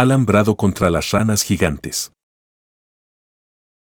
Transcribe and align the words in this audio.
Alambrado 0.00 0.56
contra 0.56 0.90
las 0.90 1.10
ranas 1.10 1.42
gigantes. 1.42 2.12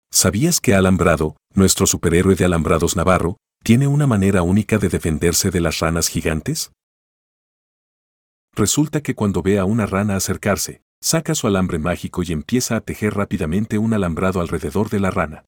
¿Sabías 0.09 0.61
que 0.61 0.73
Alambrado, 0.73 1.35
nuestro 1.53 1.85
superhéroe 1.85 2.33
de 2.35 2.45
alambrados 2.45 2.95
Navarro, 2.95 3.35
tiene 3.61 3.87
una 3.87 4.07
manera 4.07 4.41
única 4.41 4.77
de 4.77 4.87
defenderse 4.87 5.51
de 5.51 5.59
las 5.59 5.79
ranas 5.79 6.07
gigantes? 6.07 6.71
Resulta 8.55 9.01
que 9.01 9.15
cuando 9.15 9.41
ve 9.41 9.59
a 9.59 9.65
una 9.65 9.85
rana 9.85 10.15
acercarse, 10.15 10.81
saca 11.03 11.35
su 11.35 11.45
alambre 11.45 11.77
mágico 11.77 12.23
y 12.23 12.31
empieza 12.31 12.77
a 12.77 12.79
tejer 12.79 13.15
rápidamente 13.15 13.77
un 13.77 13.93
alambrado 13.93 14.39
alrededor 14.39 14.89
de 14.89 15.01
la 15.01 15.11
rana. 15.11 15.43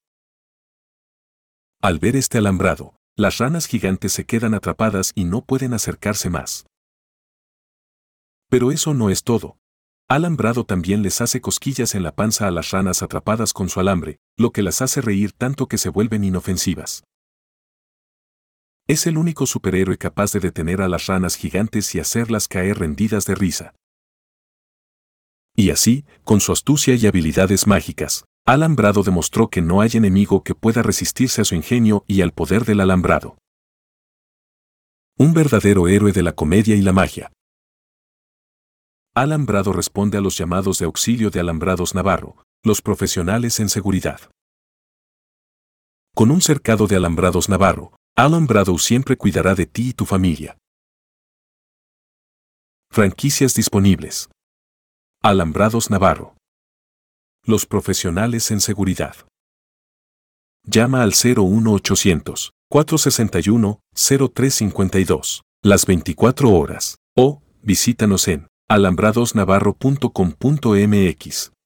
Al 1.80 2.00
ver 2.00 2.16
este 2.16 2.36
alambrado, 2.36 2.96
las 3.16 3.38
ranas 3.38 3.64
gigantes 3.64 4.12
se 4.12 4.26
quedan 4.26 4.52
atrapadas 4.52 5.12
y 5.14 5.24
no 5.24 5.40
pueden 5.40 5.72
acercarse 5.72 6.28
más. 6.28 6.66
Pero 8.50 8.72
eso 8.72 8.92
no 8.92 9.08
es 9.08 9.22
todo. 9.24 9.56
Alambrado 10.10 10.64
también 10.64 11.02
les 11.04 11.20
hace 11.20 11.40
cosquillas 11.40 11.94
en 11.94 12.02
la 12.02 12.16
panza 12.16 12.48
a 12.48 12.50
las 12.50 12.72
ranas 12.72 13.00
atrapadas 13.00 13.52
con 13.52 13.68
su 13.68 13.78
alambre, 13.78 14.18
lo 14.36 14.50
que 14.50 14.60
las 14.60 14.82
hace 14.82 15.00
reír 15.00 15.30
tanto 15.30 15.68
que 15.68 15.78
se 15.78 15.88
vuelven 15.88 16.24
inofensivas. 16.24 17.04
Es 18.88 19.06
el 19.06 19.16
único 19.16 19.46
superhéroe 19.46 19.98
capaz 19.98 20.32
de 20.32 20.40
detener 20.40 20.82
a 20.82 20.88
las 20.88 21.06
ranas 21.06 21.36
gigantes 21.36 21.94
y 21.94 22.00
hacerlas 22.00 22.48
caer 22.48 22.80
rendidas 22.80 23.24
de 23.24 23.36
risa. 23.36 23.72
Y 25.54 25.70
así, 25.70 26.04
con 26.24 26.40
su 26.40 26.50
astucia 26.50 26.96
y 26.96 27.06
habilidades 27.06 27.68
mágicas, 27.68 28.24
Alambrado 28.44 29.04
demostró 29.04 29.48
que 29.48 29.62
no 29.62 29.80
hay 29.80 29.90
enemigo 29.94 30.42
que 30.42 30.56
pueda 30.56 30.82
resistirse 30.82 31.42
a 31.42 31.44
su 31.44 31.54
ingenio 31.54 32.02
y 32.08 32.22
al 32.22 32.32
poder 32.32 32.64
del 32.64 32.80
alambrado. 32.80 33.38
Un 35.16 35.34
verdadero 35.34 35.86
héroe 35.86 36.10
de 36.10 36.24
la 36.24 36.32
comedia 36.32 36.74
y 36.74 36.82
la 36.82 36.92
magia. 36.92 37.30
Alambrado 39.14 39.72
responde 39.72 40.18
a 40.18 40.20
los 40.20 40.38
llamados 40.38 40.78
de 40.78 40.84
auxilio 40.84 41.30
de 41.30 41.40
Alambrados 41.40 41.96
Navarro, 41.96 42.36
los 42.64 42.80
profesionales 42.80 43.58
en 43.58 43.68
seguridad. 43.68 44.20
Con 46.14 46.30
un 46.30 46.40
cercado 46.40 46.86
de 46.86 46.94
Alambrados 46.94 47.48
Navarro, 47.48 47.96
Alambrado 48.16 48.78
siempre 48.78 49.16
cuidará 49.16 49.56
de 49.56 49.66
ti 49.66 49.88
y 49.88 49.92
tu 49.94 50.06
familia. 50.06 50.56
Franquicias 52.92 53.54
disponibles. 53.54 54.28
Alambrados 55.22 55.90
Navarro. 55.90 56.36
Los 57.44 57.66
profesionales 57.66 58.50
en 58.52 58.60
seguridad. 58.60 59.16
Llama 60.64 61.02
al 61.02 61.14
01800 61.14 62.52
461 62.68 63.80
0352 63.92 65.42
las 65.62 65.84
24 65.84 66.50
horas 66.52 66.96
o 67.16 67.42
visítanos 67.62 68.28
en 68.28 68.49
alambradosnavarro.com.mx. 68.70 71.59